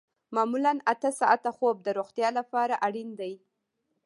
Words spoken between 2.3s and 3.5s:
لپاره اړین دی